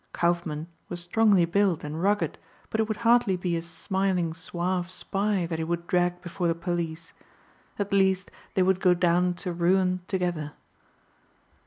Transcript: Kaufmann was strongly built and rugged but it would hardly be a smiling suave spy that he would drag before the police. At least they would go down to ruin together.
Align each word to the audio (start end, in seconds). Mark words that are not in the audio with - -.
Kaufmann 0.13 0.65
was 0.89 0.99
strongly 0.99 1.45
built 1.45 1.83
and 1.83 2.01
rugged 2.01 2.39
but 2.71 2.79
it 2.79 2.87
would 2.87 2.97
hardly 3.05 3.37
be 3.37 3.55
a 3.55 3.61
smiling 3.61 4.33
suave 4.33 4.89
spy 4.89 5.45
that 5.45 5.59
he 5.59 5.63
would 5.63 5.85
drag 5.85 6.23
before 6.23 6.47
the 6.47 6.55
police. 6.55 7.13
At 7.77 7.93
least 7.93 8.31
they 8.55 8.63
would 8.63 8.79
go 8.79 8.95
down 8.95 9.35
to 9.35 9.53
ruin 9.53 10.01
together. 10.07 10.53